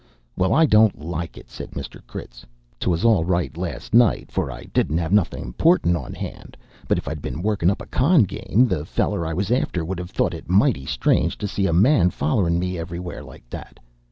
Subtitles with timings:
[0.35, 2.01] "Well, I don't like it," said Mr.
[2.07, 2.43] Critz.
[2.79, 7.07] "'Twas all right last night, for I didn't have nothin' important on hand, but if
[7.07, 10.33] I'd been workin' up a con' game, the feller I was after would have thought
[10.33, 13.77] it mighty strange to see a man follerin' me everywhere like that.